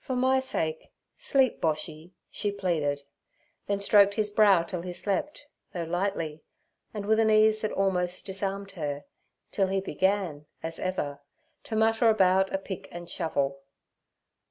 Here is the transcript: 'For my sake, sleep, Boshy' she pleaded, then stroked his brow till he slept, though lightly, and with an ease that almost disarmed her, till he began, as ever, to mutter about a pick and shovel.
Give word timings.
'For 0.00 0.16
my 0.16 0.38
sake, 0.38 0.92
sleep, 1.16 1.62
Boshy' 1.62 2.12
she 2.28 2.52
pleaded, 2.52 3.04
then 3.66 3.80
stroked 3.80 4.12
his 4.12 4.28
brow 4.28 4.62
till 4.62 4.82
he 4.82 4.92
slept, 4.92 5.46
though 5.72 5.84
lightly, 5.84 6.42
and 6.92 7.06
with 7.06 7.18
an 7.18 7.30
ease 7.30 7.62
that 7.62 7.72
almost 7.72 8.26
disarmed 8.26 8.72
her, 8.72 9.06
till 9.52 9.68
he 9.68 9.80
began, 9.80 10.44
as 10.62 10.78
ever, 10.78 11.20
to 11.64 11.74
mutter 11.74 12.10
about 12.10 12.54
a 12.54 12.58
pick 12.58 12.88
and 12.92 13.08
shovel. 13.08 13.62